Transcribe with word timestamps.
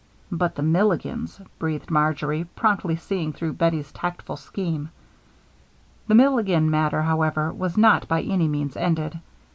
"But 0.31 0.55
the 0.55 0.63
Milligans," 0.63 1.39
breathed 1.59 1.91
Marjory, 1.91 2.45
promptly 2.55 2.95
seeing 2.95 3.33
through 3.33 3.53
Bettie's 3.53 3.91
tactful 3.91 4.35
scheme. 4.35 4.89
The 6.07 6.15
Milligan 6.15 6.71
matter, 6.71 7.03
however, 7.03 7.53
was 7.53 7.77
not 7.77 8.07
by 8.07 8.23
any 8.23 8.47
means 8.47 8.75
ended. 8.75 9.19